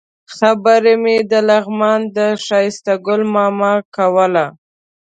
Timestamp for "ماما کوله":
3.35-4.45